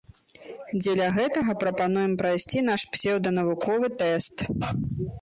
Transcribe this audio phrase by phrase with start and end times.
[0.79, 4.49] Дзеля гэтага прапануем прайсці наш псеўданавуковы тэст.